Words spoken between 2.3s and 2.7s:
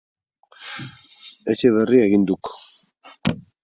duk.